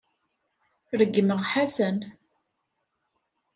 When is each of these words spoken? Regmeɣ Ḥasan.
Regmeɣ 0.99 1.39
Ḥasan. 1.51 1.97